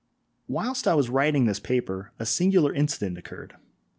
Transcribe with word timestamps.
Whilst 0.47 0.87
I 0.87 0.95
was 0.95 1.11
writing 1.11 1.45
this 1.45 1.59
paper 1.59 2.11
a 2.17 2.25
singular 2.25 2.73
incident 2.73 3.19
occurred. 3.19 3.53